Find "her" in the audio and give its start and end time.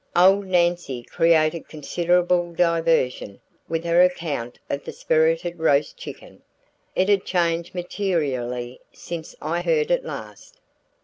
3.83-4.01